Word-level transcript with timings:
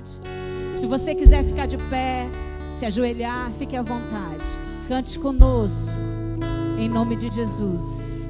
vontade. 0.00 0.20
Se 0.78 0.86
você 0.86 1.14
quiser 1.14 1.44
ficar 1.44 1.66
de 1.66 1.76
pé, 1.76 2.28
se 2.74 2.86
ajoelhar, 2.86 3.50
fique 3.58 3.76
à 3.76 3.82
vontade. 3.82 4.44
Cante 4.88 5.18
conosco, 5.18 6.00
em 6.78 6.88
nome 6.88 7.16
de 7.16 7.30
Jesus. 7.30 8.28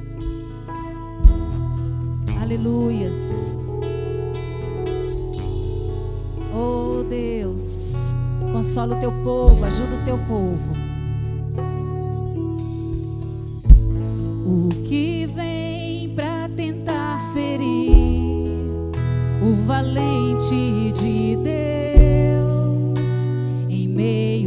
Aleluias. 2.41 3.55
Oh 6.53 7.05
Deus, 7.05 7.95
consola 8.53 8.97
o 8.97 9.01
teu 9.01 9.13
povo, 9.23 9.65
ajuda 9.65 9.95
o 9.95 10.05
teu 10.05 10.19
povo. 10.27 10.81
O 14.45 14.69
que 14.85 15.10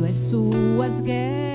meio 0.04 0.10
às 0.10 0.16
suas 0.16 1.02
guerras? 1.02 1.54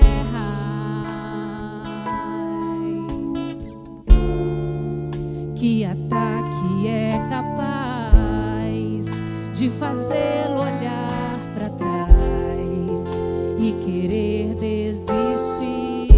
Que 5.55 5.85
ataque 5.85 6.87
é 6.87 7.27
capaz 7.29 9.05
de 9.53 9.69
fazê-lo 9.71 10.61
olhar 10.61 11.09
para 11.53 11.69
trás 11.69 13.21
e 13.59 13.73
querer 13.83 14.55
desistir? 14.55 16.09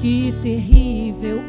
Que 0.00 0.32
terrível 0.42 1.40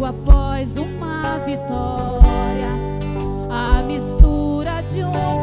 logo 0.00 0.04
após 0.06 0.78
uma 0.78 1.38
vitória, 1.40 2.70
a 3.50 3.82
mistura 3.82 4.82
de 4.90 5.04
um 5.04 5.40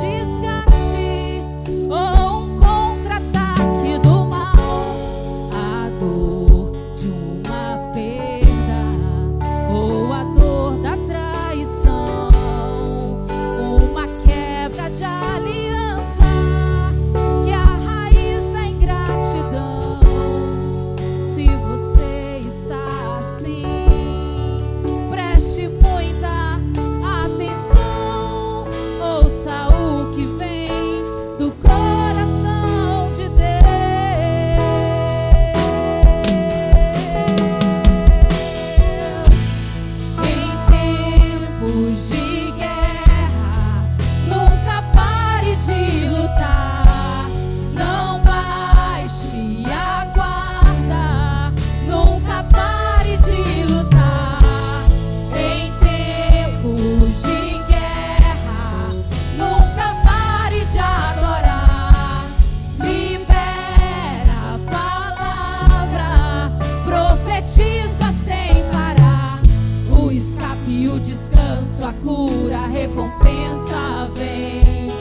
a 71.88 71.94
cura, 71.94 72.68
recompensa 72.68 74.12
vem 74.14 74.92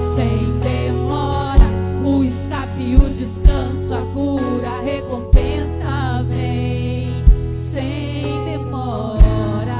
sem 0.00 0.60
demora. 0.60 1.64
O 2.04 2.22
escape 2.22 2.94
o 2.94 3.10
descanso, 3.10 3.92
a 3.92 4.02
cura, 4.12 4.80
recompensa 4.84 6.24
vem 6.30 7.08
sem 7.56 8.44
demora. 8.44 9.74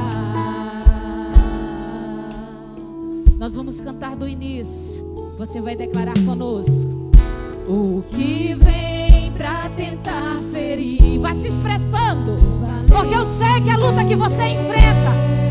Nós 3.39 3.55
vamos 3.55 3.79
cantar 3.79 4.17
do 4.17 4.27
início. 4.27 5.05
Você 5.37 5.61
vai 5.61 5.75
declarar 5.77 6.15
conosco. 6.25 6.91
O 7.65 8.03
que 8.11 8.53
vem 8.55 9.31
pra 9.37 9.69
tentar 9.69 10.41
ferir. 10.51 11.17
Vai 11.19 11.33
se 11.33 11.47
expressando. 11.47 12.35
Porque 12.89 13.15
eu 13.15 13.23
sei 13.23 13.61
que 13.61 13.69
a 13.69 13.77
luta 13.77 14.03
que 14.03 14.17
você 14.17 14.43
enfrenta 14.43 15.46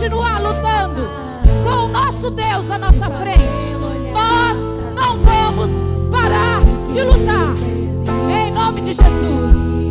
continuar 0.00 0.40
lutando 0.40 1.02
com 1.62 1.84
o 1.84 1.88
nosso 1.88 2.30
Deus 2.30 2.70
à 2.70 2.78
nossa 2.78 3.10
frente. 3.10 3.76
Nós 4.14 4.56
não 4.96 5.18
vamos 5.18 5.84
parar 6.10 6.62
de 6.90 7.02
lutar. 7.02 7.54
Em 8.34 8.50
nome 8.50 8.80
de 8.80 8.94
Jesus. 8.94 9.89